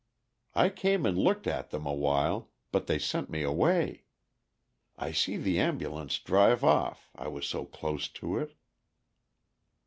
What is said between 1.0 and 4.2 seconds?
and looked at them awhile, but they sent me away.